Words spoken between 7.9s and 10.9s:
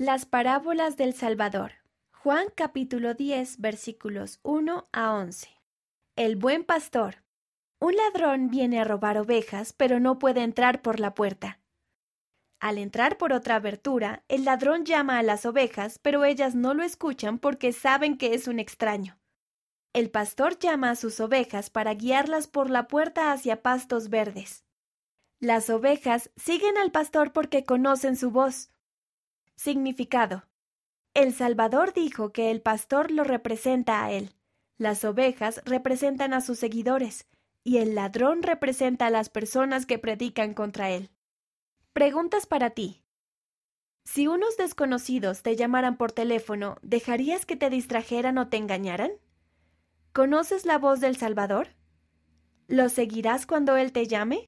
ladrón viene a robar ovejas, pero no puede entrar